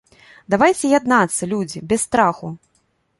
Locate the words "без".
1.91-1.99